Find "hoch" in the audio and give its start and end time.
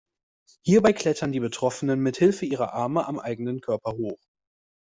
3.91-4.17